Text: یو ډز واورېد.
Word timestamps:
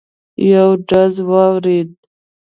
یو 0.51 0.69
ډز 0.89 1.13
واورېد. 1.29 1.89